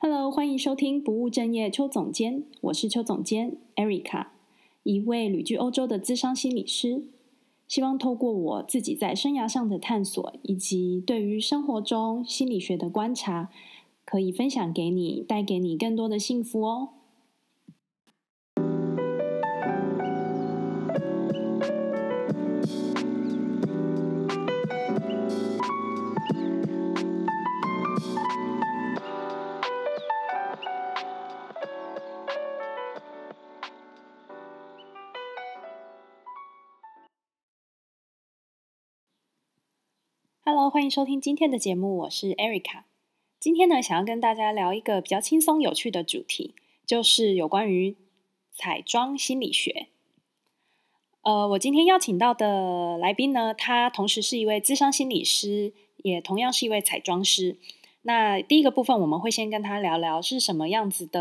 [0.00, 4.28] Hello，欢迎收听不务正业邱总监，我是邱总监 Erica，
[4.84, 7.08] 一位旅居欧洲的资商心理师。
[7.66, 13.50] 希望透过我自己在生涯上的探索，以及对于生活中心理学的观察，
[14.04, 16.90] 可以分享给你，带给你更多的幸福哦。
[40.78, 42.84] 欢迎收听今天的节目，我是 Erica。
[43.40, 46.54] 今天呢，想要跟大家聊一个比较轻松有趣的主题，
[46.86, 47.96] 就是有关于
[48.52, 49.88] 彩妆心理学。
[51.22, 55.72] 呃，我今天邀请到的来宾呢，他同时是一位咨商心理师，
[56.04, 57.58] 也同样是一位彩妆师。
[58.02, 61.20] 那第一个部分，我们会先跟他聊聊是什么样子的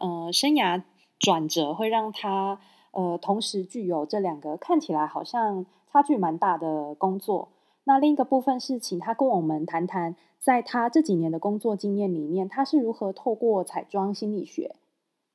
[0.00, 0.82] 呃生涯
[1.18, 7.48] 转折，会让他呃同时具有这两个看起来好像差距蛮大的工作。
[7.88, 14.76] 那另一个部分是，请他跟我们谈谈，在他这几年的工作经验里面，他是如何透过彩妆心理学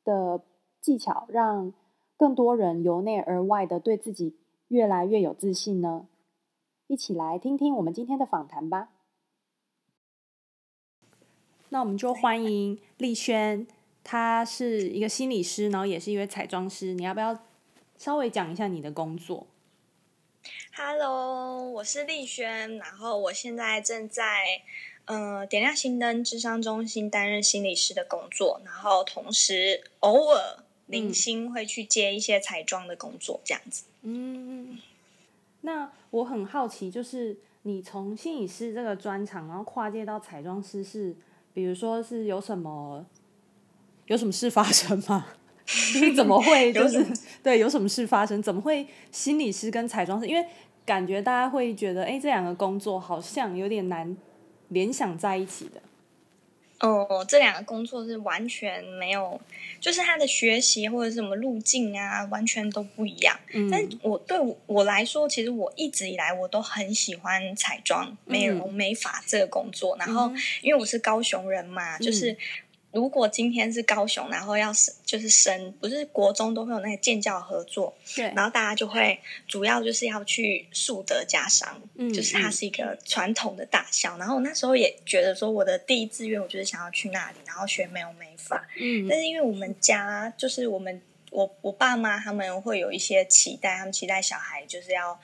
[0.04, 0.44] 的
[0.80, 1.74] 技巧，让
[2.16, 4.38] 更多人由内而外的对自己
[4.68, 6.06] 越来越有自信呢？
[6.86, 8.90] 一起来听听我们今天的访谈吧。
[11.70, 13.66] 那我们就欢迎丽萱，
[14.04, 16.94] 她是一个心理师，然后也是一位彩妆师。
[16.94, 17.36] 你要不要
[17.98, 19.48] 稍微讲一下你的工作
[20.76, 24.62] ？Hello，我是丽轩，然后我现在正在
[25.06, 33.86] 呃点亮心灯智商中心担任心理师的工作，然后同时偶尔零星会去接一些彩妆的工作，这样子。
[34.02, 34.80] 嗯，
[35.62, 41.16] 那我很好奇，就是你从心理师这个专长，然后跨界到彩妆师，是
[41.54, 43.06] 比如说是有什么
[44.08, 45.26] 有什么事发生吗？
[46.02, 47.06] 你 怎么会就是
[47.42, 48.42] 对有什么事发生？
[48.42, 50.28] 怎么会心理师跟彩妆师？
[50.28, 50.46] 因为
[50.86, 54.16] 感觉大家会觉得，哎，这两个工作好像有点难
[54.70, 55.82] 联想在一起的。
[56.80, 59.40] 哦，这两个工作是完全没有，
[59.80, 63.40] 就是他的学习或者是什么路径啊，完全都不一样。
[63.54, 69.96] 嗯，但我对我，我来说，其实我一直以来我都很喜欢彩妆、美容、美发这个工作。
[69.96, 70.30] 嗯、然后，
[70.62, 72.36] 因为我是高雄人嘛，嗯、就是。
[72.94, 91.02] 如果今天是高雄，然后要升就是升，不是国中都会有那个建教合作，对，然后大家就会主要就是要去树德家商，嗯，就是它是一个传统的大校，嗯，然后我那时候也觉得说我的第一志愿，我就是想要去那里，然后学美容美发，嗯，但是因为我们家就是我们
[91.34, 95.20] 我我爸妈他们会有一些期待，他们期待小孩就是要。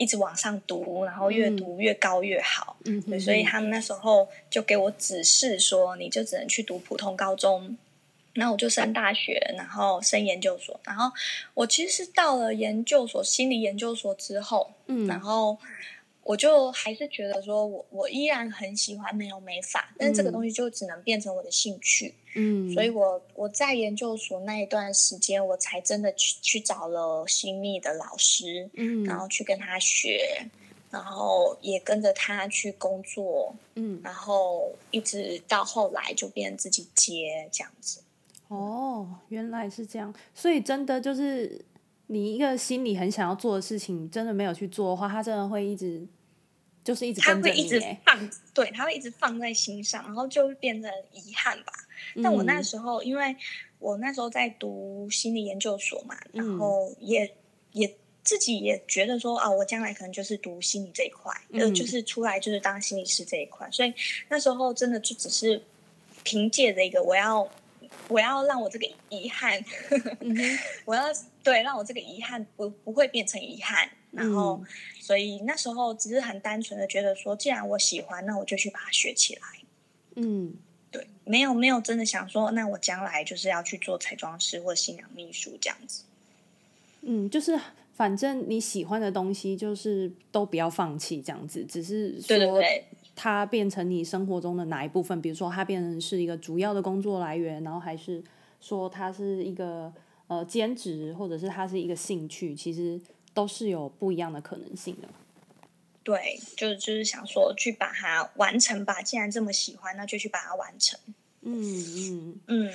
[0.00, 2.74] 一直往上读，然后越读越高越好。
[2.86, 7.76] 嗯，对，所以他们那时候就给我指示说，你就只能去读普通高中。
[8.32, 10.80] 那我就升大学，然后升研究所。
[10.84, 11.12] 然后
[11.52, 15.58] 我其实是到了研究所，心理研究所之后，嗯，然后。
[16.22, 22.14] 我就还是觉得说我，我我依然很喜欢没有美法，但是这个东西就只能变成我的兴趣。
[22.34, 30.46] 嗯，所以我我在研究所那一段时间，我才真的去去找了心理的老师，嗯，然后去跟他学，
[30.90, 38.00] 然后也跟着他去工作，嗯，然后一直到后来就变自己接这样子。
[38.48, 41.64] 哦，原来是这样，所以真的就是。
[42.12, 46.04] 你一个心里很想要做的事情，真的没有去做的话，他真的会一直，
[46.82, 47.20] 就是一直。
[47.20, 51.72] 他会一直放，对，他会一直放在心上，然后就会变成遗憾吧。
[52.14, 52.22] 嗯。
[52.22, 53.36] 但我那时候，因为
[53.78, 57.30] 我那时候在读心理研究所嘛，然后也、嗯、
[57.72, 63.68] 也自己也觉得说啊，我将来可能就是读心理这一块，呃、嗯，就是出来就是当心理师这一块。
[63.70, 63.92] 所以
[64.28, 65.62] 那时候真的就只是
[66.24, 67.48] 凭借着一个我要。
[68.08, 69.60] 我要让我这个遗憾，
[70.20, 70.36] 嗯、
[70.84, 71.04] 我要
[71.42, 74.66] 对让我这个遗憾不不会变成遗憾，然后、嗯，
[75.00, 79.42] 所以那时候只是很单纯的觉得说，既然我喜欢，那我就去把它学起来。
[80.14, 80.54] 嗯，
[80.90, 86.04] 对，没有没有真的想说，那我将来就是要去做彩妆师或新娘秘书这样子。
[87.02, 87.58] 嗯，就是
[87.94, 92.28] 反正你喜欢的东西，就是都不要放弃这样子，只是说。
[92.28, 92.84] 对对对
[93.16, 95.20] 它变成你生活中的哪一部分？
[95.20, 98.22] 比如说，它变成是一个主要的工作来源，然后还是
[98.62, 99.92] 说它是一个
[100.26, 102.98] 呃兼职，或者是它是一个兴趣，其实
[103.34, 105.08] 都是有不一样的可能性的。
[106.02, 109.02] 对，就就是想说去把它完成吧。
[109.02, 110.98] 既然这么喜欢，那就去把它完成。
[111.42, 112.72] 嗯嗯嗯。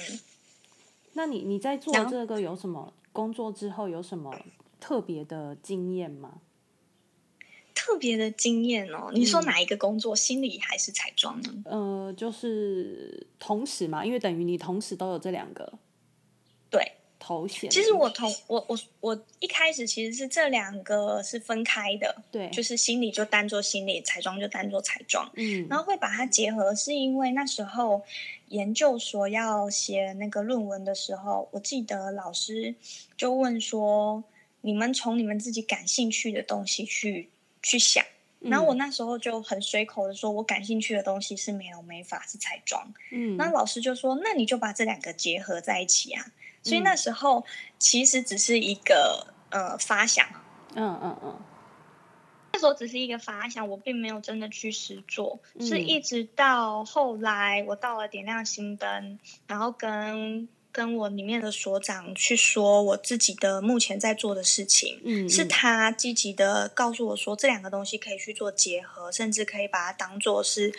[1.13, 4.35] 那你你在做这个有什么工作之后有什么
[4.79, 6.41] 特别的经验吗？
[7.73, 9.11] 特别的经验哦。
[9.13, 11.63] 你说哪一个工作，嗯、心理还是彩妆呢？
[11.65, 15.71] 呃，就是同时嘛，因为等于你同时都有这两个。
[17.25, 17.27] 对。
[17.27, 17.67] 头衔。
[17.71, 28.03] 其实我同我我我一开始其实是这两个是分开的，对，就是心理就当做心理，彩妆就当做彩妆，嗯，然后会把它结合，是因为那时候
[28.49, 32.75] 研究所要写那个论文的时候，我记得老师
[33.17, 34.23] 就问说，
[34.61, 37.29] 你们从你们自己感兴趣的东西去
[37.63, 38.05] 去想，
[38.39, 46.23] 然后我那时候就很随口的说，我感兴趣的东西是美容美发是彩妆，嗯，那老师就说，那你就把这两个结合在一起啊。
[46.65, 47.45] 所以那时候
[47.77, 50.27] 其实只是一个呃发想，
[50.73, 51.39] 嗯嗯嗯，
[52.53, 70.73] 那时候只是一个发想，我并没有真的去实做，是一直到后来我到了点亮心灯，然后跟跟我里面的所长去说我自己的目前在做的事情，嗯，是他积极的告诉我说这两个东西可以去做结合，甚至可以把它当做是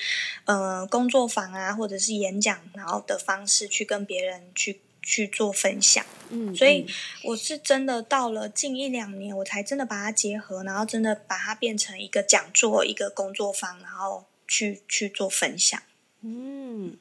[0.47, 4.81] 呃工作坊啊或者是演讲然后的方式去跟别人去。
[5.09, 6.85] 去做分享，嗯，所以
[7.23, 15.81] 我是真的到了近一两年，我才真的把它结合，然后真的把它变成一个讲座、一个工作坊，然后去去做分享。
[16.23, 16.97] 嗯，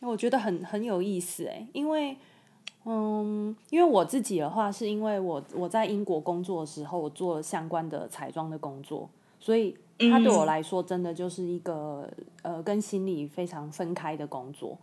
[0.00, 2.14] 那我觉得很很有意思诶，因为，
[2.84, 9.08] 嗯，因为我自己的话，是因为我我在英国工作的时候，我做了相关的彩妆的工作，
[9.40, 9.74] 所以
[10.10, 12.06] 它对我来说，真的就是一个
[12.42, 14.76] 呃，跟心理非常分开的工作。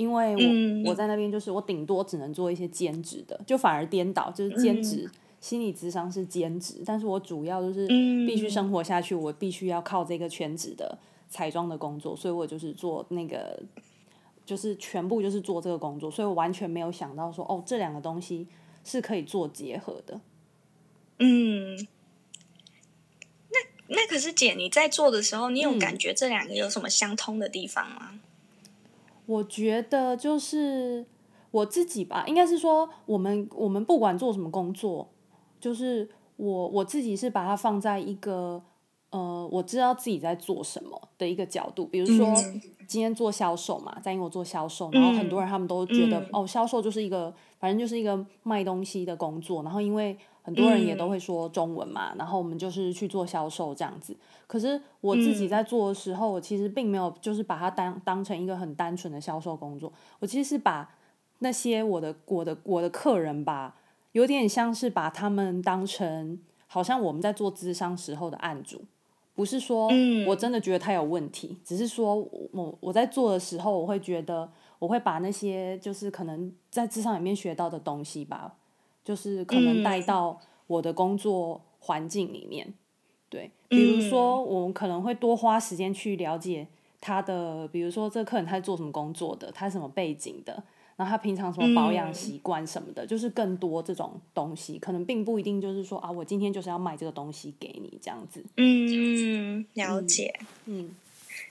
[0.00, 5.12] 因为我、嗯、我在那边就是我顶多只能做一些兼职的，就反而颠倒，就是兼职、嗯、
[5.42, 10.98] 心理咨商是兼职，但是我主要就是必须生活下去，我必须要靠这个全职的
[11.28, 13.62] 彩妆的工作，所以我就是做那个，
[14.46, 18.46] 就是全部就是做这个工作，所以我完全没有想到说哦，这两个东西
[18.82, 20.18] 是可以做结合的。
[21.18, 21.76] 嗯，
[23.50, 23.58] 那
[23.88, 28.18] 那可是姐，你在做的时候，你有感觉这两个有什么相通的地方吗？
[29.30, 31.06] 嗯我觉得就是
[31.52, 35.08] 我自己吧，应该是说我们我们不管做什么工作，
[35.60, 38.60] 就是我我自己是把它放在一个
[39.10, 41.86] 呃，我知道自己在做什么的一个角度。
[41.86, 42.26] 比如说
[42.88, 50.18] 今天做销售嘛，在英国做销售，然后很多人他们都觉得、嗯、哦，销售就是一个反正就是一个卖东西的工作，然后因为。
[50.42, 54.16] 很多人也都会说中文嘛，嗯、然后我们就是去做销售这样子。
[54.50, 59.92] 可是我自己在做的时候，我其实并没有就是把它当当成一个很单纯的销售工作。
[60.18, 60.92] 我其实是把
[61.38, 63.76] 那些我的我的我的客人吧，
[64.10, 66.36] 有点像是把他们当成
[66.66, 68.82] 好像我们在做咨商时候的案主，
[69.36, 69.88] 不是说
[70.26, 72.16] 我真的觉得他有问题，只是说
[72.52, 74.50] 我我在做的时候，我会觉得
[74.80, 78.56] 我会把那些就是可能在智商里面学到的东西吧。
[79.02, 82.74] 就是可能带到我的工作环境里面，嗯、
[83.30, 86.66] 对，比如说我们可能会多花时间去了解
[87.00, 90.62] 他的，比如说这个客人他是做什么工作的，他是什么背景的，
[90.96, 98.44] 然后他平常什么保养习惯什么的，嗯、就是更多这种东西，可能并不一定就是说啊，我今天就是要卖这个东西给你这样子。
[98.56, 100.38] 嗯，了解。
[100.66, 100.96] 嗯，嗯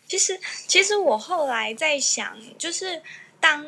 [0.07, 3.01] 其实其实我后来在想，就是
[3.39, 3.65] 当。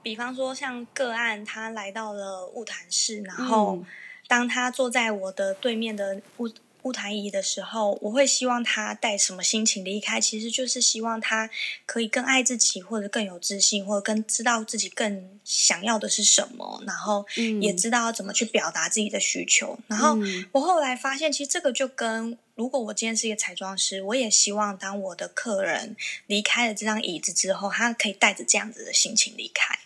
[0.00, 3.78] 比方说，像个案，他来到了物谈室，然后
[4.26, 6.50] 当他坐在我的对面的晤
[6.88, 10.20] 晤谈椅的时候，我会希望他带什么心情离开？
[10.20, 11.50] 其实就是希望他
[11.86, 17.26] 可以更爱自己，或者更有自信，或者更知道自己更想要的是什么，然后
[17.60, 19.78] 也知道怎么去表达自己的需求。
[19.86, 20.18] 然后
[20.52, 29.78] 我后来发现，其实这个就跟如果我今天是一个彩妆师，我也希望当我的客人离开了这张椅子之后，他可以带着这样子的心情离开。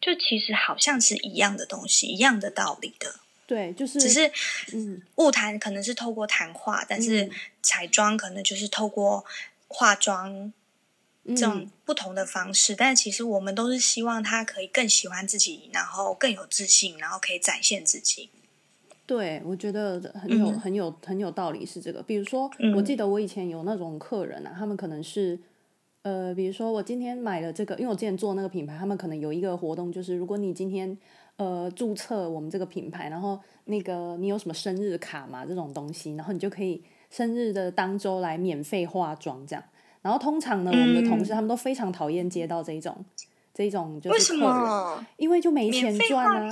[0.00, 3.20] 就其实好像是一样的东西，一样的道理的。
[3.52, 4.32] 对，就是只是，
[4.72, 7.30] 嗯，物谈可能是透过谈话，但是
[7.60, 9.22] 彩妆可能就是透过
[9.68, 10.50] 化妆
[11.26, 12.72] 这种不同的方式。
[12.72, 18.30] 嗯，但其实我们都是希望他可以更喜欢自己，然后更有自信，然后可以展现自己。
[19.04, 22.02] 对，我觉得很有、嗯、很有很有道理是这个。
[22.02, 25.38] 比如说，我记得我以前有那种客人啊，他们可能是。
[26.04, 30.98] 呃，比如说我今天买了这个，因为我之前做那个品牌，他们可能有一个活动，就是如果你今天
[31.36, 39.64] 呃注册我们这个品牌，然后那个你有什么生日卡嘛这种东西，然后你就可以生日的当周来免费化妆这样。
[40.00, 43.04] 然后通常呢，嗯、我们的同事他们都非常讨厌接到这一种
[43.54, 45.06] 这一种就是客人？
[45.16, 46.50] 因为就没钱赚啊。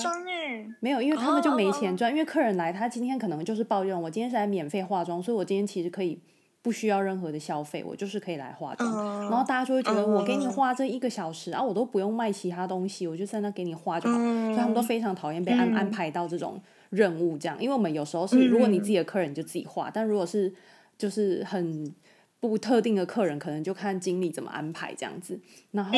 [0.80, 6.20] 没有，因为他们就没钱赚，哦、因为客人来，他今天可能就是抱怨我今天是来免费化妆，所以我今天其实可以。
[6.62, 15.90] 不需要任何的消费，我就是可以来化妆，uh, 然后大家就会觉得我给你花这一个小时、uh, 啊，我都不用卖其他东西，我就在那给你化就好，uh, 所以他们都非常讨厌被安、嗯、安。
[15.90, 20.54] 排到这种任务这样，因为我们有时候是如果你自己的客人你就自己化，嗯、但如果是
[20.96, 21.92] 就是很
[22.38, 25.38] 不特定的客人，可能就看经理怎么安排这样子。
[25.72, 25.92] 然后，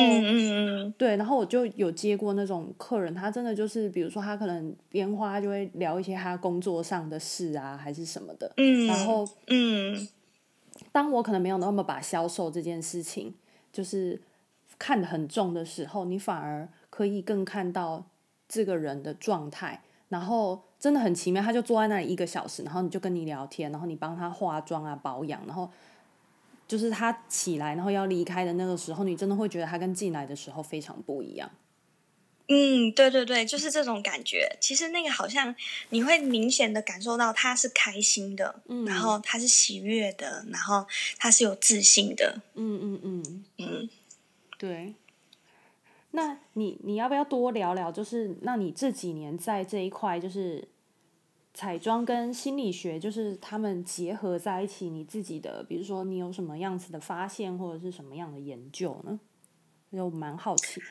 [0.97, 8.51] 对，然后我就有接过那种客人，他真的就是，比如说他可能边花就会聊一些他工作上的事啊，还是什么的。
[8.57, 10.07] 嗯，然后，嗯，
[10.91, 13.33] 当我可能没有那么把销售这件事情
[13.71, 14.21] 就是
[14.77, 18.05] 看得很重的时候，你反而可以更看到
[18.47, 20.63] 这个人的状态，然后。
[20.83, 25.71] 真的很奇妙，他就坐在那里一个小时，然后你就跟你聊天，然后你帮他化妆啊、保养，然后
[26.67, 31.49] 就是他起来然后要离开的那个时候，你真的会觉得他跟进来的时候非常不一样。
[32.47, 34.57] 嗯，对对对，就是这种感觉。
[34.59, 35.55] 其实那个好像
[35.89, 40.85] 你会明显的感受到他是开心的，嗯，然后他是喜悦的，然后
[41.17, 42.41] 他是有自信的。
[42.55, 43.89] 嗯嗯嗯嗯，
[44.57, 44.93] 对。
[46.11, 47.91] 那你你要不要多聊聊？
[47.91, 50.67] 就是那你这几年在这一块，就是
[51.53, 59.19] 彩妆跟心理学，就是他们结合在一起，你自己的，比如说你有什么样子的发现，或者是什么样的研究呢？
[59.91, 60.81] 就蛮好奇。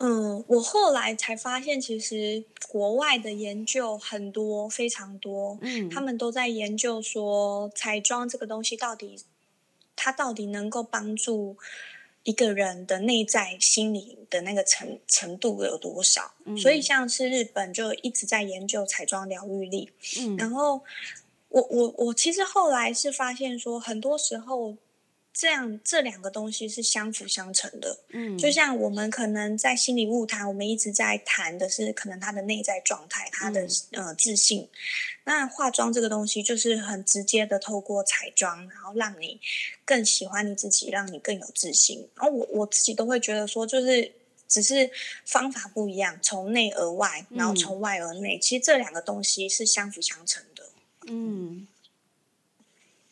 [0.00, 9.22] 嗯，我后来才发现，其实国外的研究很多，非常多，嗯，他们都在研究说彩妆这个东西到底，
[9.94, 11.56] 它到底能够帮助。
[12.22, 16.34] 一个人的内在心理的那个程程度有多少？
[16.44, 19.90] 嗯，所以像是日本就一直在研究彩妆疗愈力。
[20.18, 20.82] 嗯，然后
[21.48, 24.76] 我我我其实后来是发现说，很多时候。
[25.40, 27.98] 这样，这两个东西是相辅相成的。
[28.10, 34.68] 嗯，就像我们可能在心理物谈，我们一直在谈的是可能他的内在状态，他的、嗯、呃自信。
[35.24, 39.40] 那化妆这个东西，就是很直接的透过彩妆，然后让你
[39.86, 42.06] 更喜欢你自己，让你更有自信。
[42.16, 44.12] 然后我我自己都会觉得说，就是
[44.46, 44.90] 只是
[45.24, 50.68] 方法不一样，从内而外，然后从外而内，嗯、其实这两个东西是相辅相成的。
[51.06, 51.66] 嗯，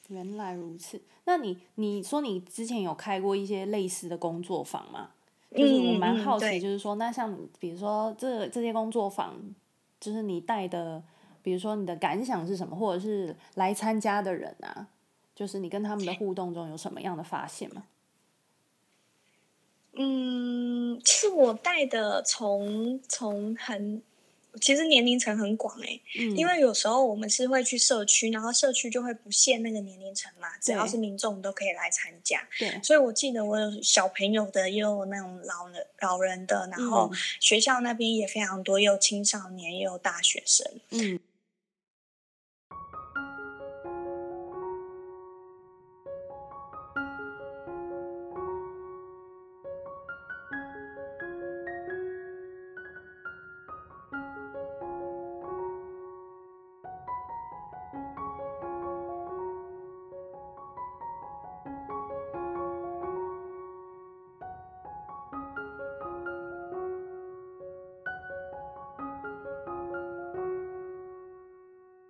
[0.08, 1.00] 原来如此。
[1.28, 5.11] 那你你说你之前有开过一些类似的工作坊吗？
[5.54, 9.37] 就是我蛮好奇，就是说，那像比如说这这些工作坊，
[10.00, 11.02] 就是你带的，
[11.42, 14.88] 比如说你的感想是什么，或者是来参加的人啊，
[15.35, 17.85] 就是你跟他们的互动中有什么样的发现吗？
[19.92, 24.02] 嗯，其实我带的从从很。
[24.58, 32.40] 其实年龄层很广哎、欸，嗯，因为有时候我们是会去社区，然后社区就会不限那个年龄层嘛，只要是民众都可以来参加。
[32.58, 37.10] 对，所以我记得我有小朋友的，也有那种老人老人的，然后
[37.40, 40.66] 学校那边也非常多，也有青少年，也有大学生。
[40.90, 41.18] 嗯。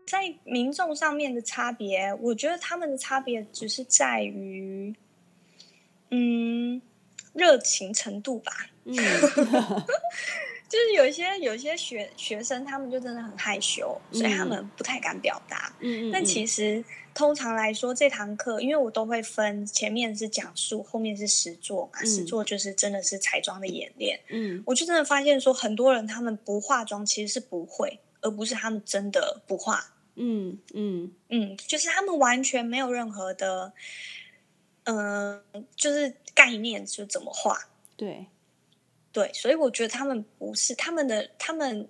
[0.09, 4.95] 在民众上面的差别，我觉得他们的差别只是在于，
[6.11, 6.81] 嗯，
[7.35, 8.53] 热情程度吧。
[8.85, 8.97] 嗯，
[10.67, 15.71] 就是有一些有一些学学生，他们就真的很害羞，所以他们不太敢表达。
[15.81, 22.03] 嗯，但其实通常来说，这堂课因为我都会分前面是讲述，后面是实作嘛。
[22.05, 24.19] 实作就是真的是彩妆的演练。
[24.31, 29.95] 嗯，我就真的发现说，很多人他们不化妆其实是不会，而不是他们真的不化。
[30.19, 33.73] 嗯嗯嗯，就是他们完全没有任何的，
[34.85, 37.59] 嗯、呃，就是概念就怎么画。
[37.97, 38.27] 对
[39.13, 41.89] 对，所以我觉得他们不是他们的，他们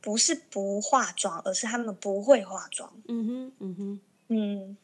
[0.00, 2.92] 不是不化妆，而是他们不会化妆。
[3.08, 4.76] 嗯哼嗯哼嗯。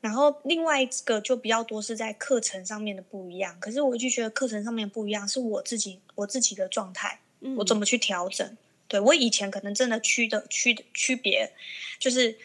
[0.00, 8.56] 然后另外一个就比较多是在课程上面的不一样，可是我就觉得课程上面不一样是我自己我自己的状态，嗯、我怎么去调整。
[8.88, 11.52] 对，我以前可能真的区的区的区别，
[11.98, 12.36] 就是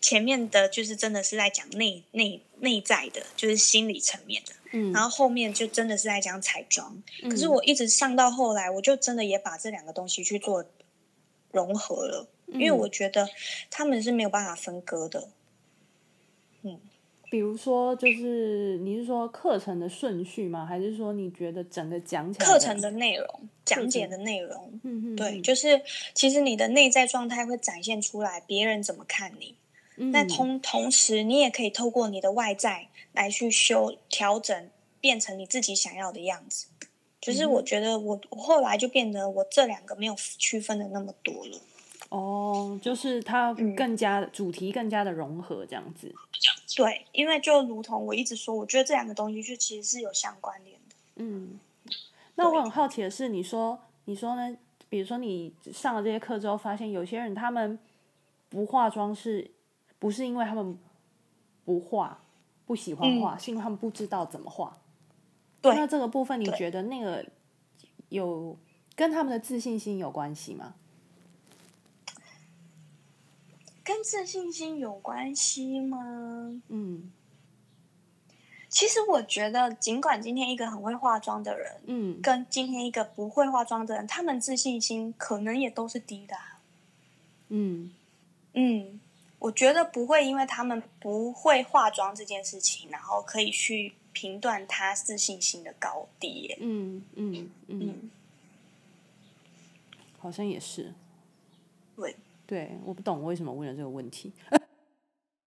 [0.00, 7.02] 前面的就是真的是在讲内内内在的，就是心理层面的，嗯，然后后面就真的是在讲彩妆。
[7.22, 10.64] 嗯，可是我一直上到后来，我就真的也把这两个东西去做
[11.50, 13.28] 融合了，嗯，因为我觉得
[13.70, 15.32] 他们是没有办法分割的，嗯。
[17.30, 20.64] 比如说，就是你是说课程的顺序吗？
[20.64, 24.80] 还是说你觉得整个讲起来课程的内容、讲解的内容？
[24.82, 25.82] 嗯嗯，对，就是
[26.14, 29.54] 其实你的内在状态会展现出来，别人怎么看你。
[29.96, 34.70] 嗯，那同同时，你也可以透过你的外在来去修调整，
[35.00, 36.68] 变成你自己想要的样子。
[37.20, 41.60] 就是我觉得我我后来就变得我这两个没有区分的那么多了。
[42.10, 46.14] 哦，就是它更加、嗯、主题更加的融合这样子。
[46.76, 50.96] 对，因为就如同我一直说，我觉得这两个东西就其实是有相关联的。
[51.16, 51.58] 嗯，
[52.36, 54.56] 那我很好奇的是，你说你说呢？
[54.90, 57.78] 比如说你上了这些课之后，发现有些人他们
[58.48, 59.50] 不化妆是，
[59.98, 60.78] 不是因为他们
[61.66, 62.22] 不化，
[62.64, 64.78] 不喜欢化，嗯、是因为他们不知道怎么化。
[65.60, 67.22] 对，那这个部分你觉得那个
[68.08, 68.56] 有
[68.96, 70.74] 跟他们的自信心有关系吗？
[73.98, 75.98] 跟自信心有关系吗？
[76.68, 77.10] 嗯，
[78.68, 86.60] 其实我觉得，尽管今天一个很会化妆的人，嗯，跟今天一个不会化妆的人，他们自信心可能也都是低的啊。
[87.48, 87.90] 嗯
[88.52, 89.00] 嗯，
[89.40, 96.58] 我觉得不会因为他们不会化妆这件事情，然后可以去评断他自信心的高低耶。
[96.60, 98.10] 嗯嗯嗯，嗯，
[100.20, 100.94] 好像也是。
[102.48, 102.76] 对。
[102.84, 104.32] 我不懂为什么问了这个问题。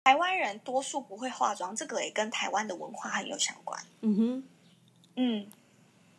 [0.04, 3.78] 台湾人多数不会化妆，这个也跟台湾的文化很有相关。
[4.00, 4.44] 嗯哼，
[5.18, 5.48] 嗯，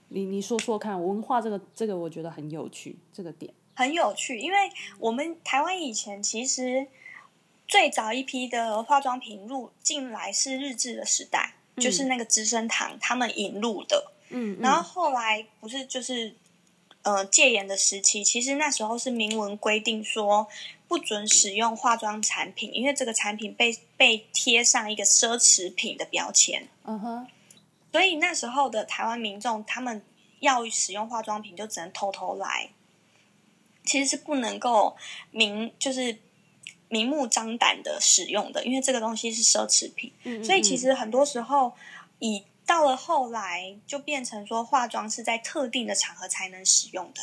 [0.09, 4.59] 你你说说看，文化这个这个我觉得很有趣，这个点很有趣，因为
[4.99, 6.87] 我们台湾以前其实
[7.67, 14.13] 最早一批的化妆品入进来是日治的时代，嗯、就是那个资生堂他们引入的。
[14.29, 16.35] 嗯，嗯，然后后来不是就是。
[17.09, 20.47] 呃，戒严的时期，其实那时候是明文规定说
[20.87, 26.69] 不准使用化妆产品，因为这个产品被被贴上一个奢侈品的标签。
[26.85, 27.27] 嗯哼，
[27.91, 30.03] 所以那时候的台湾民众，他们
[30.41, 32.69] 要使用化妆品，就只能偷偷来，
[33.87, 34.95] 其实是不能够
[35.31, 36.19] 明就是
[36.91, 40.13] 明目张胆的使用的，因为这个东西是奢侈品。
[40.25, 41.73] 嗯嗯嗯，所以其实很多时候
[42.19, 47.23] 以到了后来，就变成说化妆是在特定的场合才能使用的，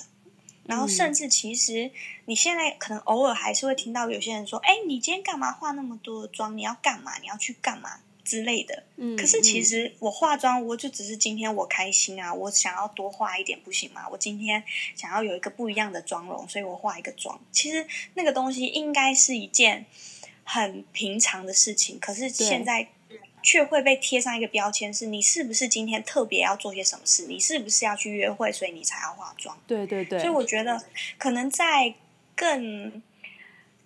[0.63, 1.91] 然后甚至其实
[2.25, 6.57] 你现在可能偶尔还是会听到有些人说：“哎，你今天干嘛化那么多的妆？
[6.57, 7.19] 你要干嘛？
[7.19, 14.07] 你要去干嘛之类的。”嗯，可是其实我化妆，我就只是今天我开心啊，我想要多化一点，不行吗？
[14.09, 14.63] 我今天
[14.95, 17.39] 想要有一个不一样的妆容，所以我化一个妆。
[17.51, 19.85] 其实那个东西应该是一件
[20.43, 22.89] 很平常的事情，可是现在。
[23.45, 27.27] 却会被贴上一个标签，是你是不是今天特别要做些什么事？
[27.27, 29.55] 你是不是要去约会，所以你才要化妆？
[29.67, 30.17] 对对对。
[30.17, 30.81] 所以我觉得，
[31.19, 31.93] 可能在
[32.35, 33.03] 更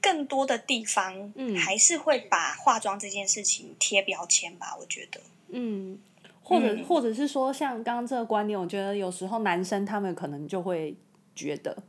[0.02, 4.78] 更多的地方，嗯，还是会把化妆这件事情贴标签吧。
[4.80, 5.20] 我觉得，
[5.50, 6.00] 嗯，
[6.42, 10.96] 或者、嗯、或者是说，像刚刚这个观点，我觉得有时候男生他们可能就会
[11.36, 11.84] 觉得。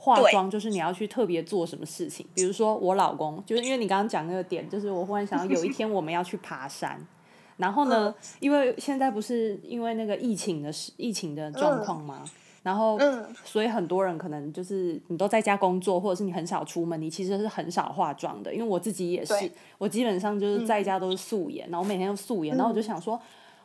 [0.00, 7.04] 化妆就是你要去特别做什么事情，比如说我老公，就是因为你刚刚讲那个点，就是我忽然想到有一天我们要去爬山，
[7.58, 12.24] 然后呢，因为现在不是因为那个疫情的疫情的状况吗？
[12.62, 12.98] 然后，
[13.44, 18.52] 所以很多人可能就是你都在家工作，或者是你很少出门，你其实是很少化妆的。
[18.54, 23.18] 因为我自己也是，我基本上就是在家都是素颜，然后我每天都素颜，然后我就想说。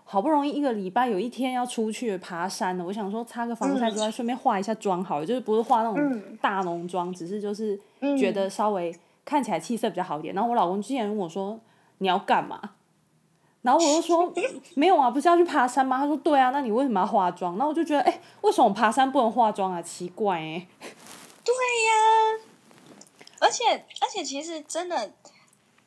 [0.06, 7.80] 好不容易一个礼拜有一天要出去爬山了，我想说擦个防晒之外，顺便化一下妆好了，就是不是化那种大浓妆，只是就是
[8.20, 8.94] 觉得稍微
[9.26, 10.36] 看起来气色比较好一点。
[10.36, 11.60] 然后我老公之前问我说
[12.00, 12.60] ：“你要干嘛？”
[13.64, 14.32] 然后我就说
[14.76, 19.82] ：“没有啊，不是要去爬山吗？”他说：“对啊，那你为什么要化妆？”那我就觉得，哎，为什么爬山不能化妆啊？
[19.82, 20.68] 奇怪哎。
[21.44, 21.54] 对
[21.88, 22.44] 呀，
[23.40, 25.12] 而且而且其实真的。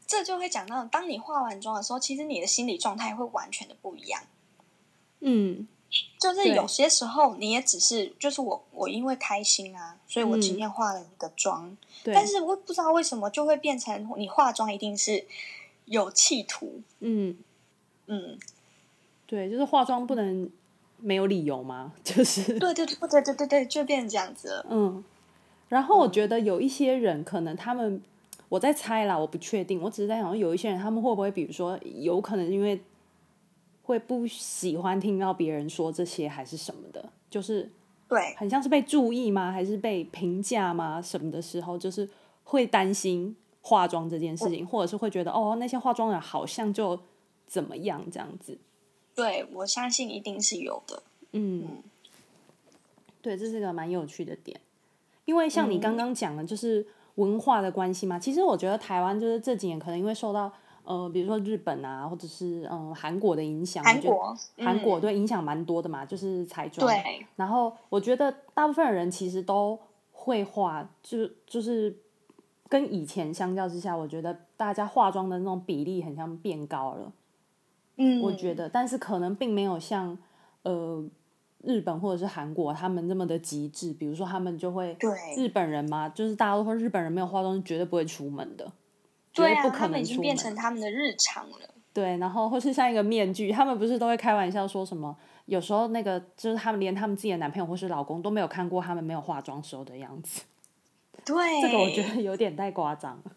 [0.06, 4.22] 这就会讲到，当你化完妆的时候，其实你的心理状态会完全的不一样。
[5.18, 5.66] 嗯，
[6.20, 11.66] 就是有些时候你也只是，就是我我因为开心啊，所以我今天化了一个妆。
[11.68, 11.76] 嗯、
[12.14, 15.26] 但是我不知道为什么就会变成你化妆一定是
[15.86, 16.80] 有企图。
[17.00, 17.36] 嗯
[18.06, 18.38] 嗯，
[19.26, 20.48] 对，就是化妆不能
[20.98, 21.92] 没有理由吗？
[22.04, 24.66] 就是对对对对对对对，就变成这样子了。
[24.70, 25.02] 嗯，
[25.68, 28.00] 然后我觉得有一些人可能他们。
[28.48, 29.80] 我在猜啦，我不确定。
[29.82, 32.80] 我只是在想，有一些人他们会不会，比如说，有可能因为
[33.82, 37.68] 会不喜欢听到别人说这些，还是什么的，就是
[38.08, 39.50] 对，很像是被注意吗？
[39.50, 41.02] 还是被评价吗？
[41.02, 42.08] 什么的时候，就是
[42.44, 47.00] 会担心化妆这件事情，或者是会觉得哦，那些化妆人好像就
[47.48, 48.56] 怎么样这样子。
[49.14, 51.02] 对，我相信一定是有的。
[51.32, 51.82] 嗯，
[53.20, 54.60] 对，这是个蛮有趣的点，
[55.24, 56.86] 因为像你刚刚讲的，就是。
[57.16, 58.18] 文化的关系吗？
[58.18, 60.50] 其实我觉得台湾就是这几年可能因为受到
[60.84, 66.86] 呃，比如说日本啊，或者是嗯韩国的影响，韩国韩国对影响蛮多的嘛，嗯、就是彩妆。
[66.86, 67.26] 对。
[67.34, 69.76] 然后我觉得大部分人其实都
[70.12, 71.96] 会化，就就是
[72.68, 77.12] 跟以前相较之下，我觉得大家化妆的那种比例很像变高了。
[77.96, 78.22] 嗯。
[78.22, 80.16] 我觉得，但是可能并没有像
[80.62, 81.04] 呃
[81.66, 88.64] 日本或者是韩国他们那么的极致，比如说他们就会对日本人嘛，就是大家都说日本人没有化妆是绝对不会出门的，
[89.34, 89.80] 对绝对不可能出门。
[89.80, 91.58] 他们已经变成他们的日常了。
[91.92, 95.16] 对，然后或是像一个面具，他们不是都会开玩笑说什么？
[95.46, 100.42] 有时候那个就是他们连他们自己的男朋友或是老公都没有看过他们没有化妆时候的样子。
[101.24, 103.32] 对，这个我觉得有点太夸张了。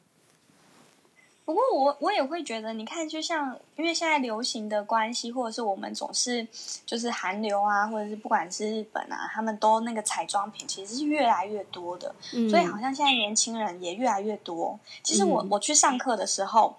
[1.49, 6.47] 不过我我也会觉得，你看，就像因为现在流行的关系，或者是我们总是
[6.85, 14.79] 就是韩流啊，或者是不管是日本啊，他们都那个彩妆品其实是越来越多的，嗯、所以好像现在年轻人也越来越多。
[15.01, 16.77] 其实我、嗯、我去上课的时候，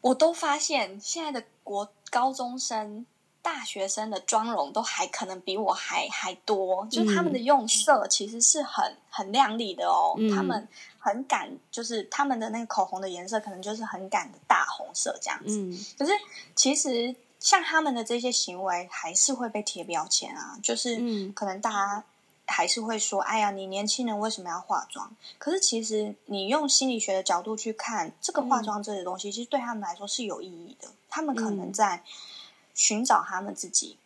[0.00, 3.06] 我都发现现在的国高中生。
[3.42, 10.66] 大学生的妆容都还可能比我还还多，就是他们的用色其实是很很亮丽的哦，嗯、他们
[11.06, 15.56] 很敢，就是他们的那个口红的颜色可能就是很敢的大红色这样子。
[15.58, 16.12] 嗯、可是
[16.54, 20.96] 其实像他们的这些行为还是会被贴标签啊，就是
[21.32, 22.04] 可能大家
[22.46, 30.88] 还是会说：“哎呀，你年轻人为什么要化妆？”可是其实你用心理学的角度去看，这个化妆这些东西，其实对他们来说是有意义的。
[31.08, 32.02] 他们可能在。
[32.78, 33.96] 寻找他们自己，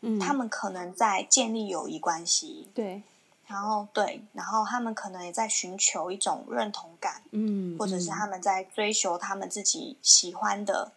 [0.00, 3.00] 嗯，他们可能在建立友谊关系，对，
[3.46, 10.92] 然后对，然后他们可能也在寻求一种认同感，嗯，或者是他们在追求他们自己喜欢的、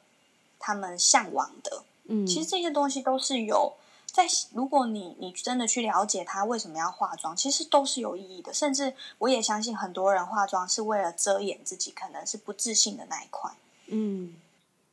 [0.60, 3.74] 他们向往的，嗯，其实这些东西都是有
[4.06, 4.28] 在。
[4.54, 8.54] 如果你你真的去了解他为什么要化妆，其实都是有意义的。
[8.54, 13.52] 甚至我也相信很多人化妆是为了遮掩自己可能是不自信的那一块，
[13.88, 14.36] 嗯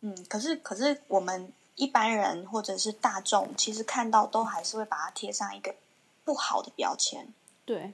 [0.00, 0.26] 嗯。
[0.28, 1.52] 可是可是我们。
[1.76, 5.74] 一般人或者是大众，其实看到都还是会把它贴上一个
[6.24, 7.28] 不好的标签。
[7.66, 7.92] 对，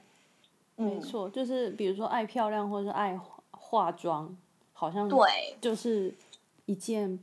[0.77, 3.19] 没错，就是比如说爱漂亮或者是爱
[3.51, 4.37] 化妆，
[4.71, 6.13] 好像对，就是
[6.67, 7.19] 一件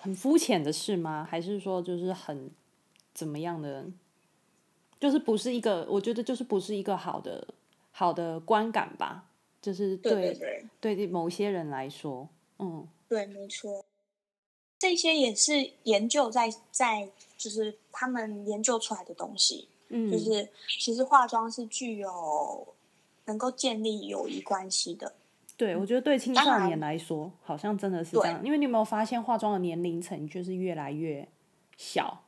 [0.00, 1.26] 很肤浅的事吗？
[1.30, 2.50] 还是说就是很
[3.14, 3.86] 怎么样的？
[5.00, 7.46] 就是不是一个，我觉得就是不是一个好的
[7.92, 9.24] 好的观感吧？
[9.60, 13.84] 就是对对，对，对某些人来说，嗯，对，没错。
[14.78, 19.68] 这些也是研究在在，就是他们研究出来的东西。
[19.92, 20.48] 嗯，就是
[20.80, 22.66] 其实化妆是具有
[23.26, 25.14] 能够建立友谊关系的。
[25.56, 28.44] 对，我觉得对青少年来说，好像真的是这样。
[28.44, 31.28] 因为你有没有发现，化妆的年龄层就是越来越
[31.76, 32.22] 小。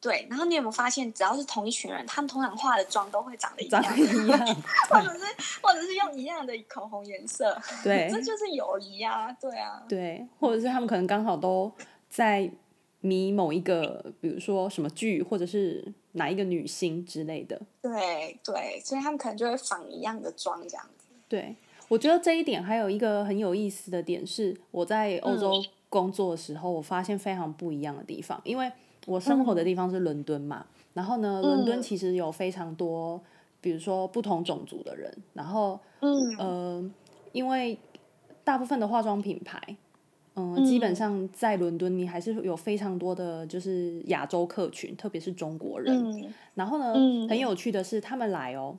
[0.00, 4.38] 对，然后你有没有发现，只要是同一群人，他们通常化的妆都会长得一样，一样，
[4.90, 5.24] 或者是
[5.62, 11.70] 或者是用一样的口红颜色，对，这就是友谊啊，对啊，对，或者是他们可能刚好都
[12.08, 12.50] 在
[13.02, 21.08] 迷某一个，比如说什么剧，或者是哪一个女星之类的，对对，所以他们可能就会仿一样的妆这样子。
[21.28, 21.54] 对，
[21.88, 28.72] 我觉得这一点还有一个很有意思的点是，我在欧洲工作的时候，我发现非常不一样的地方，因为。
[29.04, 33.20] 我生活的地方是伦敦嘛，嗯、然后呢，伦敦其实有非常多，嗯、
[33.60, 36.90] 比如说不同种族的人，然后，嗯、呃，
[37.32, 37.76] 因为
[38.44, 39.60] 大部分的化妆品牌，
[40.34, 45.94] 呃、嗯，基本上在伦敦你还是有非常多的就是亚洲客群，特别是中国人。
[45.94, 48.76] 嗯、然后呢，嗯、很有趣的是，他们来哦，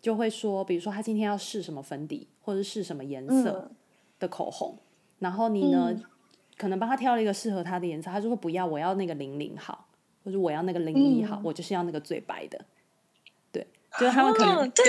[0.00, 3.70] 就会说，比如说他今天要试什么粉底，或者试什么颜色
[4.18, 4.82] 的口红，嗯、
[5.20, 5.90] 然后你呢？
[5.90, 6.02] 嗯
[6.58, 9.86] 可能帮他挑了一个适合他的颜色，他就会不要，我要那个零零号，
[10.24, 12.58] 或者我要那个零一号，嗯、我就是要那个最白的。
[13.96, 14.84] 对，就是他们可能、哦、对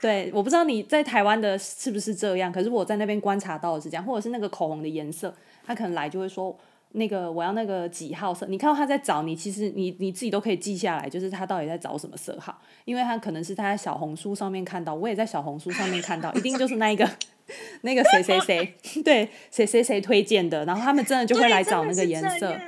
[0.00, 6.56] 对，我不知道你在台湾的是不是这样，可是我在那边观察到的是这样，或者是那个口红的颜色，他可能来就会说
[6.92, 17.08] 那个我要那个几号色，你看到他在找你，其实你你自己都可以记下来，就是他到底在找什么色号，因为他可能是他在小红书上面看到，我也在小红书上面看到，一定就是那一个。
[17.82, 22.58] 那个谁谁谁， 对，谁谁谁推荐的，然后他们真的就会来找那个颜色，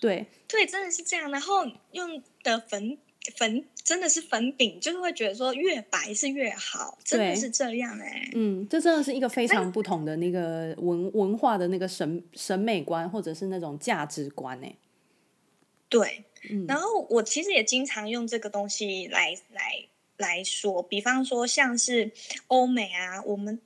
[0.00, 1.30] 对对，真的是这样。
[1.30, 2.96] 然后用的粉
[3.36, 8.30] 粉真的是粉饼，就是会觉得说越白是越好，真的是这样哎、欸。
[8.34, 14.74] 嗯，这真的是一个非常不同的那个文文化的那个审审美观，或者是那种价值观哎。
[15.88, 19.84] 对，嗯、然后我其实也经常用这个东西来来
[20.16, 22.10] 来说，比方说像是
[22.48, 23.60] 欧美啊，我们。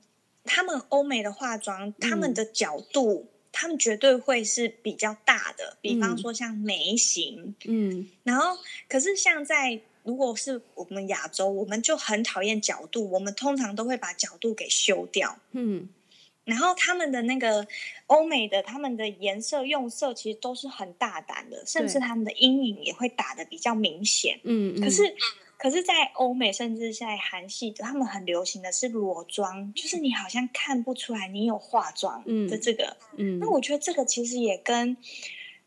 [0.45, 5.75] 他们欧美的化妆，他们的角度，嗯、他们绝对会是比较大的。
[5.81, 15.89] 比方说像眉形，嗯，然后可是像在如果是我们亚洲，我们就很讨厌角度，我们通常都会把角度给修掉，嗯。
[16.45, 17.67] 然后他们的那个
[18.07, 24.81] 欧美的，他们的颜色用色其实都是很大胆的，甚至他们的阴影也会打的比较明显，嗯，嗯。
[24.81, 25.03] 可是。
[25.59, 32.95] 可是，在欧美甚至在韩系，他们很流行的是裸妆，就是你好像看不出来你有化妆的这个。
[33.17, 34.95] 嗯，嗯，那我觉得这个其实也跟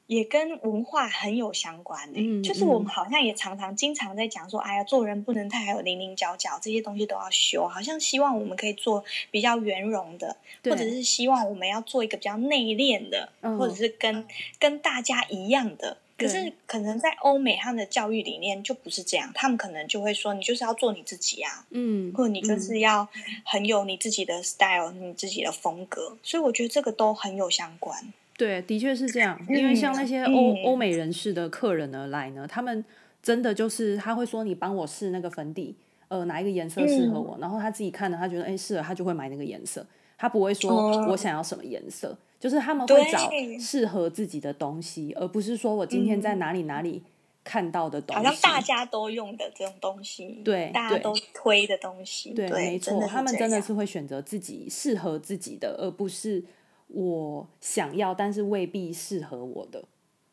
[0.07, 14.27] 也跟文化很有相关的、欸嗯，就是我们好像也常常经常在讲说，哎呀，做人不能太还有棱棱角角，这些东西都要修，好像希望我们可以做比较圆融的，或者是希望我们要做一个比较内敛的，或者是跟
[14.59, 15.99] 跟大家一样的。
[16.23, 23.07] 可是可能在欧美，他们的教育理念就不是这样，他们可能就会说，你就是要做你自己啊，嗯，或者你就是要
[23.45, 26.17] 很有你自己的 style，你自己的风格。
[26.23, 28.13] 所以我觉得这个都很有相关。
[28.37, 29.39] 对，的确是这样。
[29.49, 32.85] 因为像那些欧、嗯、欧美人士的客人而来呢，他们
[33.23, 35.75] 真的就是他会说，你帮我试那个粉底，
[36.09, 39.87] 呃，哪一个颜色适合我，嗯，然后他自己看了，他觉得哎适合，他就会买那个颜色。
[40.17, 42.09] 他不会说我想要什么颜色。
[42.09, 47.01] 哦就是他们会找适合自己的东西，而不是说我今天在哪里哪里
[47.45, 56.43] 看到的东西，好像大家都用的这种东西，对，大家都推的东西，对，对没错，他们真的是会选择自己适合自己的，而不是
[56.89, 59.85] 我想要但是未必适合我的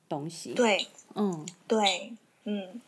[0.07, 0.55] 东西。
[0.55, 2.13] 对，嗯，对，
[2.45, 2.81] 嗯，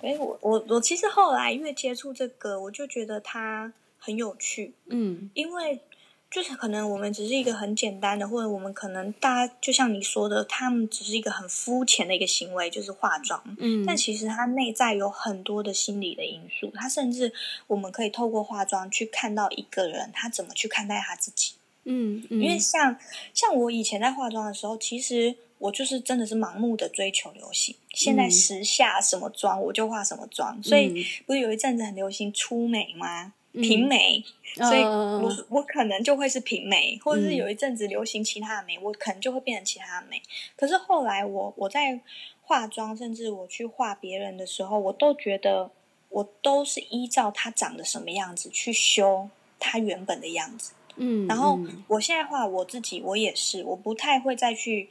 [0.00, 5.80] 哎，我我我其实后来因为接触这个，我就觉得它很有趣，嗯，因为。
[6.30, 13.42] 就是可能我们只是一个很简单的，或者我们可能大家就像你说的，他们只是一个很肤浅的一个行为，就是化妆。
[13.58, 16.70] 嗯，但其实它内在有很多的心理的因素。
[16.76, 17.32] 它甚至
[17.66, 21.54] 我们可以透过化妆去看到一个人他怎么去看待他自己。
[21.82, 22.96] 嗯，嗯，因为像
[23.34, 27.74] 像我以前在化妆的时候，其实我就是真的是盲目的追求流行。
[27.92, 33.32] 现在时下什么妆我就化什么妆，所以不是有一阵子很流行粗美吗？
[33.52, 34.24] 平眉，
[34.58, 40.22] 嗯、所以我、uh, 我可能就会是平眉，或者是有一阵子流行其他的眉，嗯，我可能就会变成其他的眉。
[40.56, 42.00] 可是后来我我在
[42.42, 45.70] 化妆，甚至我去画别人的时候，我都觉得
[46.10, 50.72] 我都是依照他长得什么样子去修他原本的样子。
[50.96, 51.58] 嗯，然后
[51.88, 54.88] 我现在画我自己，我也是，我不太会再去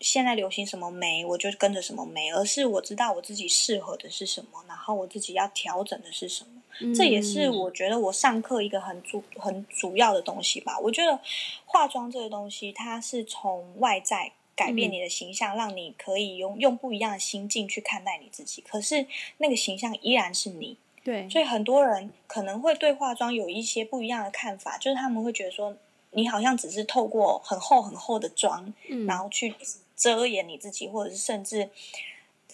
[0.00, 6.57] 现在流行什么眉，我就跟着什么眉，而是我知道我自己适合的是什么，然后我自己要调整的是什么。
[6.94, 10.78] 这也是我觉得我上课一个很主很主要的东西吧。
[10.78, 11.18] 我觉得
[11.66, 18.62] 化妆这个东西，它是从外在改变你的形象，让你可以用用不一样的心境去看待你自己。
[18.62, 19.06] 可是
[19.38, 20.76] 那个形象依然是你。
[21.02, 21.28] 对。
[21.28, 25.76] 所以很多人可能会对化妆有一些不一样的看法，就是他们会觉得说，
[26.12, 28.72] 你好像只是透过很厚很厚的妆，
[29.06, 29.54] 然后去
[29.96, 31.70] 遮掩你自己，或者是甚至。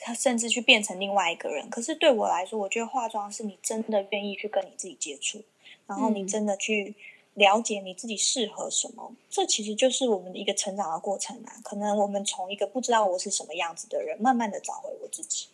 [0.01, 5.41] 他甚至去变成另外一个人，可是对我来说，我觉得化妆是你真的愿意去跟你自己接触，
[5.87, 6.95] 然后你真的去
[7.35, 11.55] 了解你自己适合什么，嗯，这其实就是我们的一个成长的过程啊。
[11.63, 15.47] 可能我们从一个不知道我是什么样子的人，慢慢的找回我自己。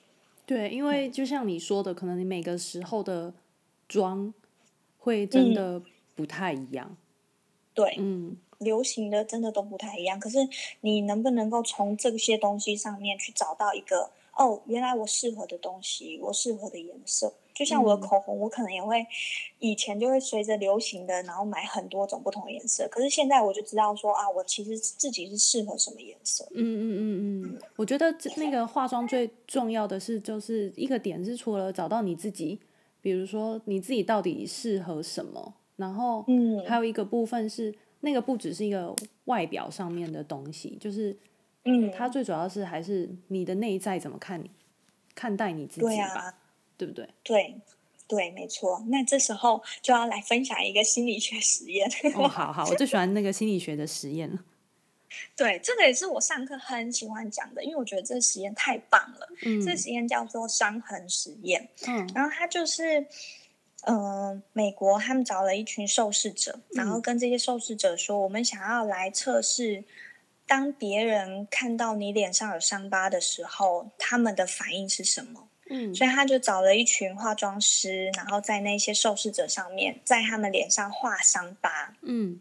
[0.46, 3.33] 对，因为就像你说的，可能你每个时候的
[3.87, 4.33] 妆
[4.98, 5.81] 会真的
[6.16, 6.88] 不太一样。
[6.90, 6.96] 嗯，
[7.74, 10.18] 对，嗯，流行的真的都不太一样。
[10.18, 10.38] 可是
[10.81, 14.11] 你能不能够从这些东西上面去找到一个？
[14.40, 19.07] 哦，原来我适合的东西，我适合的颜色，就像我的口红，嗯，我可能也会
[19.59, 22.88] 以前就会随着流行的，然后买很多种不同的颜色。
[22.90, 26.48] 可是现在我就知道说啊，我其实自己是适合什么颜色。
[26.55, 32.59] 嗯嗯嗯嗯，我觉得那个化妆最重要的是，就是一个点是除了找到你自己，
[33.03, 41.14] 比如说你自己到底适合什么，然后嗯，还有一个部分是那个不只是一个外表上面的东西，就是。
[41.64, 44.51] 嗯，它最主要是还是你的内在怎么看你，
[45.14, 46.35] 看待你自己吧，对啊，
[46.79, 47.09] 对不对？
[47.23, 47.61] 对，
[48.09, 48.83] 对，没错。
[48.88, 51.87] 那这时候就要来分享一个心理学实验。
[52.14, 54.38] 哦，好好，我最喜欢 那个心理学的实验了。
[55.37, 59.29] 对，这个也是我上课很喜欢讲的，因为我觉得这个实验太棒了。
[59.42, 61.68] 嗯，这个实验叫做伤痕实验。
[61.87, 63.01] 嗯，然后它就是，
[63.83, 69.85] 嗯、呃，美国他们找了一群受试者，然后跟这些受试者说，嗯、我们想要来测试。
[70.51, 75.47] 当别人看到你脸上有伤疤的时候，他们的反应是什么？
[75.71, 81.95] 嗯，所以他就找了一群化妆师，然后在那些受试者上面，在他们脸上画伤疤。
[82.03, 82.41] 嗯，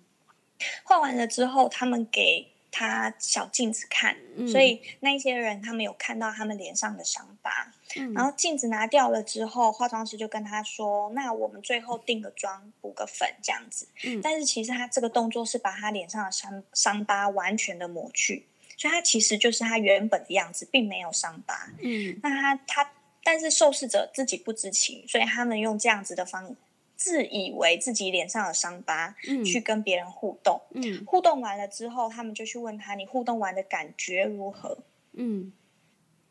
[0.84, 7.72] 画完了之后，他们给他小镜子看，嗯，所以那些人他们有看到他们脸上的伤疤。
[7.96, 18.46] 嗯，然后镜子拿掉了之后，化妆师就跟他说：“那我们最后定个妆，补个粉，这样子。”嗯，但是其实他这个动作是把他脸上的伤伤疤完全的抹去，
[18.78, 21.68] 所以他其实就是他原本的样子，并没有伤疤。
[21.82, 22.92] 嗯，那他他，
[23.24, 26.56] 但是受试者自己不知情，所以他们用这样子的方，
[27.00, 30.60] 自以为自己脸上的伤疤，嗯，去跟别人互动。
[30.72, 34.78] 嗯，互动完了之后，他们就去问他：“你互动完的感觉如何？”
[35.14, 35.54] 嗯，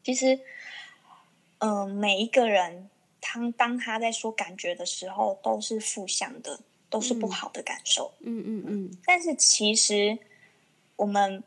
[0.04, 0.38] 其实。
[1.61, 2.88] 嗯、呃，每一个人，
[3.20, 8.14] 他当他在说感觉的时候，都是负向的，都是不好的感受。
[8.20, 8.98] 嗯嗯嗯，嗯。
[9.04, 10.16] 但是其实
[10.94, 11.42] 我们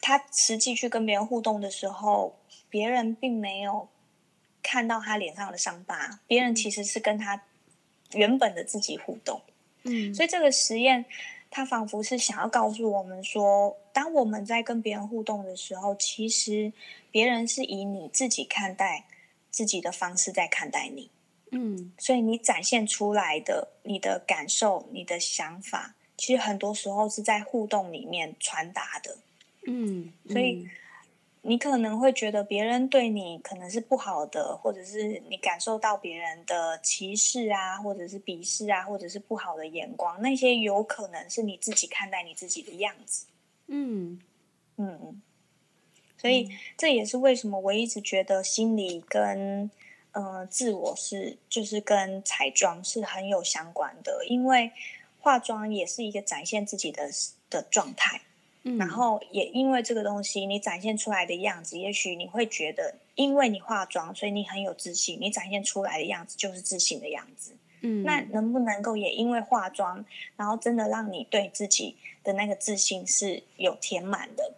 [0.00, 3.88] 他实际去跟别人互动的时候，别人并没有
[4.64, 7.40] 看到他脸上的伤疤，别人其实是跟他
[8.12, 9.40] 原本的自己互动。
[9.84, 11.04] 嗯，所以这个实验，
[11.50, 16.72] 他仿佛是想要告诉我们说，当我们在跟别人互动的时候，其实
[17.10, 19.06] 别人是以你自己看待
[19.50, 21.10] 自己的方式在看待你。
[21.52, 29.16] 嗯，所以你展现出来的你的感受、你的想法，其实很多时候是在互动里面传达的。
[29.66, 30.68] 嗯，所以
[31.42, 43.26] 你可能会觉得别人对你可能是不好的，或者是你感受到别人的歧视啊，或者是鄙视啊，或者是不好的眼光，那些有可能是你自己看待你自己的样子。
[43.66, 44.20] 嗯
[44.76, 45.20] 嗯，
[46.16, 49.70] 所以这也是为什么我一直觉得心理跟。
[50.12, 54.72] 呃，自我是就是跟彩妆是很有相关的，因为
[55.20, 57.08] 化妆也是一个展现自己的
[57.48, 58.20] 的状态，
[58.62, 70.04] 嗯，然后也因为这个东西，你展现出来的样子，也许你会觉得，因为你化妆，所以你很有自信，你展现出来的样子就是自信的样子，嗯，那能不能够也因为化妆，
[70.36, 74.52] 然后真的让你对自己的那个自信是有填满的，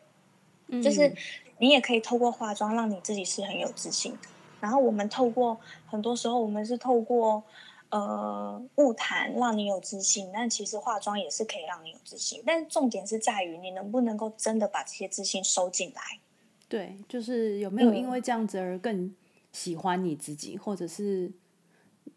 [0.66, 1.14] 嗯，就是
[1.58, 4.28] 你也可以透过化妆让你自己是很有自信的。
[4.60, 7.42] 然后我们透过很多时候，我们是透过
[7.92, 12.42] 呃物谈让你有自信，但其实化妆也是可以让你有自信。
[12.44, 16.02] 但重点是在于你能不能够真的把这些自信收进来。
[16.68, 19.14] 对，就是有没有因为这样子而更
[19.52, 21.30] 喜欢你自己，嗯、或者是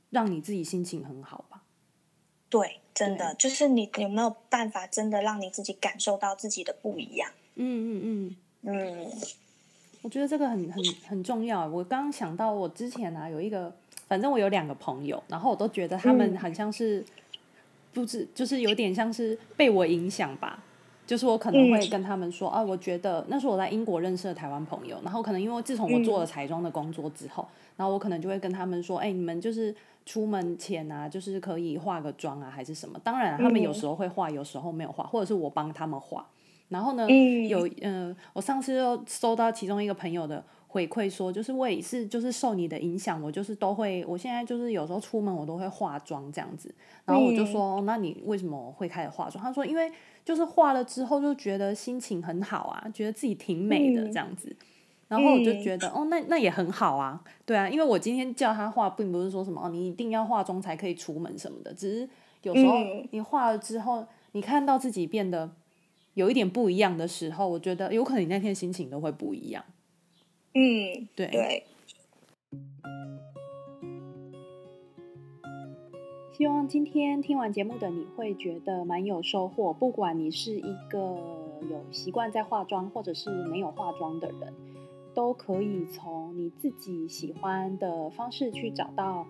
[0.10, 1.62] 让你自己心情很好吧？
[2.50, 7.30] 对，真的就是你有没有办法真的让你自己感受到自己的不一样？
[7.56, 9.12] 嗯嗯嗯嗯。
[10.02, 11.68] 我觉得这个很很很重要。
[11.68, 13.76] 我刚刚想到，我之前啊有一个，
[14.08, 17.04] 反正我有两个朋友，然后我都觉得他们很像是，
[17.94, 20.64] 不知就是有点像是被我影响吧。
[21.08, 33.00] 就是我可能会跟他们说啊，我觉得那是我在英国认识的台湾朋友，然后可能因为自从我做了彩妆的工作之后，然后我可能就会跟他们说，哎，你们就是出门前啊，就是可以化个妆啊，还是什么？
[33.04, 36.26] 当然，他们有时候会化，有时候没有化，或者是我帮他们化。
[36.70, 40.44] 然后呢，嗯、有嗯、呃，我上次又收到其中一个朋友的
[40.76, 46.70] 回馈说，就是我也是，就是受你的影响，我就是都会，我现在就是有时候出门我都会化妆这样子。
[47.06, 49.42] 然后我就说，嗯、那你为什么会开始化妆？
[49.42, 49.90] 他说，因为
[50.26, 54.50] 就是化了之后就觉得心情很好啊，觉得自己挺美的这样子。
[54.50, 54.66] 嗯、
[55.08, 62.10] 然后我就觉得，哦，那那也很好啊，对啊，因为我今天叫他化，并不是说什么哦，你一定要化妆才可以出门什么的，只是
[62.44, 62.80] 有时候
[63.12, 65.50] 你化了之后，你看到自己变得。
[66.16, 69.62] 有一点不一样的时候，我觉得有可能你那天心情都会不一样。
[70.56, 71.64] 嗯，对对。
[76.32, 79.74] 希望今天听完节目的你会觉得蛮有收获。
[79.74, 81.00] 不管你是一个
[81.70, 84.54] 有习惯在化妆，或者是没有化妆的人，
[85.14, 89.28] 都可以从你自己喜欢的方式去找到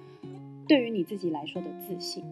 [0.67, 2.23] 对于你自己来说的自信。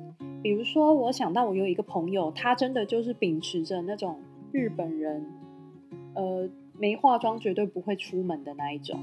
[0.42, 4.20] 比如说，我想到我有一个朋友，他真的就是秉持着那种。
[4.52, 5.26] 日本人，
[6.14, 9.00] 呃，没化妆绝对不会出门的那一种。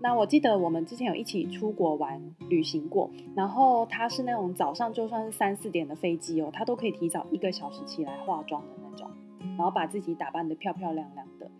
[0.00, 9.10] 那我记得我们之前有一起出国玩旅行过，然后他是那种早上就算是三四点的飞机哦，他都可以提早一个小时起来化妆的那种，
[9.56, 11.50] 然后把自己打扮得漂漂亮亮的。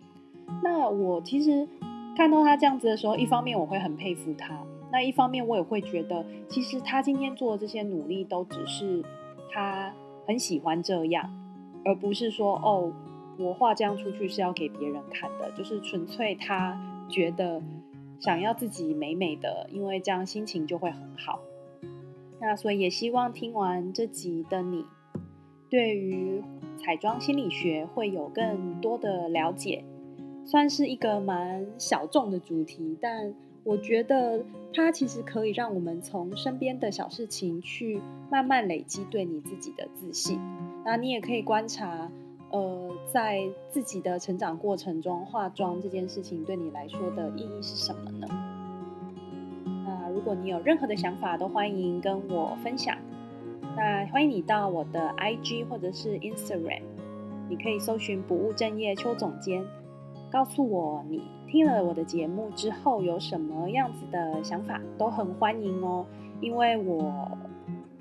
[0.63, 1.67] 那我其实
[2.15, 9.03] 看到他这样子的时候，一方面我会很佩服他，那一方面我也会觉得，其实他今天做的这些努力都只是
[9.51, 9.91] 他
[10.25, 11.29] 很喜欢这样。
[11.85, 12.91] 而不是说哦，
[13.37, 17.61] 我画这样出去是要给别人看的，就是纯粹他觉得
[18.19, 21.39] 想要自己美美的，因为这样心情就会很好。
[22.39, 24.85] 那所以也希望听完这集的你，
[25.69, 26.43] 对于
[26.77, 29.83] 彩妆心理学会有更多的了解。
[30.45, 40.39] 算是一个蛮小众的主题，但我觉得它其实可以让我们从身边的小事情去慢慢累积对你自己的自信。
[40.85, 42.09] 那你也可以观察，
[42.49, 48.27] 呃，在自己的成长过程中，化妆这件事情对你来说的意义是什么呢？
[49.85, 52.97] 那如果你有任何的想法，都欢迎跟我分享。
[53.77, 56.81] 那欢迎你到我的 IG 或者是 Instagram，
[57.47, 59.63] 你可以搜寻“不务正业邱总监”，
[60.29, 66.05] 告诉我你听了我的节目之后有什么样子的想法，都很欢迎哦，
[66.41, 67.37] 因为我。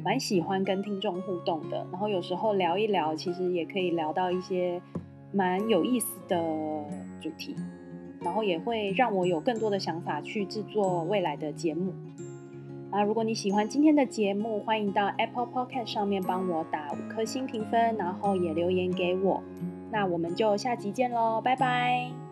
[0.07, 4.81] 蛮喜欢跟听众互动的，然后有时候聊一聊，其实也可以聊到一些
[5.33, 6.39] 蛮有意思的
[7.21, 7.57] 主题，
[8.21, 11.93] 然后也会让我有更多的想法去制作未来的节目。
[12.93, 19.43] 啊，如果你喜欢今天的节目，欢迎到 Apple Podcast 上面帮我打五颗星评分，然后也留言给我。
[19.91, 22.26] 那我们就下集见喽，拜拜。